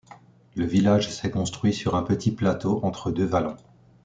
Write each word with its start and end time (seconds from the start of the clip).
Le 0.55 0.65
village 0.65 1.11
s'est 1.13 1.29
construit 1.29 1.75
sur 1.75 1.93
un 1.95 2.01
petit 2.01 2.31
plateau, 2.31 2.79
entre 2.81 3.11
deux 3.11 3.23
vallons. 3.25 3.57